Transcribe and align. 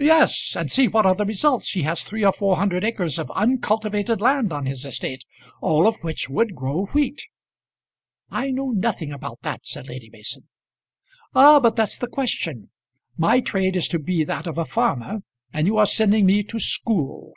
"Yes; 0.00 0.56
and 0.56 0.72
see 0.72 0.88
what 0.88 1.06
are 1.06 1.14
the 1.14 1.24
results! 1.24 1.70
He 1.70 1.82
has 1.82 2.02
three 2.02 2.24
or 2.24 2.32
four 2.32 2.56
hundred 2.56 2.82
acres 2.82 3.16
of 3.16 3.30
uncultivated 3.36 4.20
land 4.20 4.52
on 4.52 4.66
his 4.66 4.84
estate, 4.84 5.24
all 5.62 5.86
of 5.86 6.00
which 6.02 6.28
would 6.28 6.56
grow 6.56 6.86
wheat." 6.86 7.22
"I 8.28 8.50
know 8.50 8.70
nothing 8.70 9.12
about 9.12 9.38
that," 9.42 9.64
said 9.64 9.86
Lady 9.88 10.10
Mason. 10.10 10.48
"Ah, 11.32 11.60
but 11.60 11.76
that's 11.76 11.96
the 11.96 12.08
question. 12.08 12.70
My 13.16 13.38
trade 13.40 13.76
is 13.76 13.86
to 13.90 14.00
be 14.00 14.24
that 14.24 14.48
of 14.48 14.58
a 14.58 14.64
farmer, 14.64 15.20
and 15.52 15.68
you 15.68 15.76
are 15.78 15.86
sending 15.86 16.26
me 16.26 16.42
to 16.42 16.58
school. 16.58 17.34